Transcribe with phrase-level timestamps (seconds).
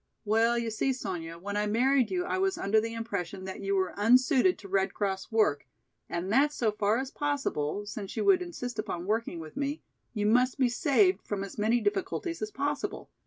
[0.25, 3.75] "Well, you see, Sonya, when I married you I was under the impression that you
[3.75, 5.67] were unsuited to Red Cross work
[6.09, 9.83] and that so far as possible, since you would insist upon working with me,
[10.15, 13.11] you must be saved from as many difficulties as possible.